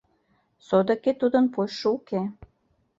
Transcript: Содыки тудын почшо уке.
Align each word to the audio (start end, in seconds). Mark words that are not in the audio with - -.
Содыки 0.67 1.11
тудын 1.21 1.45
почшо 1.53 1.87
уке. 1.97 2.21